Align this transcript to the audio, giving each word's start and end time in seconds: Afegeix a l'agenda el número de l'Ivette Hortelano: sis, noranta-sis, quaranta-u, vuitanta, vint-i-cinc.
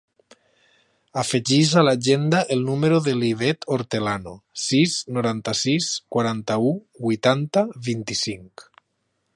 Afegeix 1.21 1.73
a 1.81 1.83
l'agenda 1.87 2.39
el 2.55 2.63
número 2.69 2.97
de 3.09 3.13
l'Ivette 3.19 3.69
Hortelano: 3.75 4.35
sis, 4.63 4.97
noranta-sis, 5.19 5.91
quaranta-u, 6.17 6.75
vuitanta, 7.07 7.67
vint-i-cinc. 7.91 8.67